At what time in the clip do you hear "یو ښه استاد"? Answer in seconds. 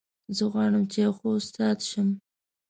1.05-1.77